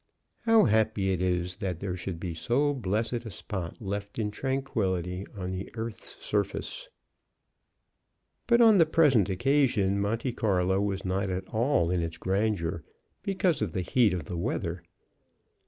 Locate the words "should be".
1.95-2.33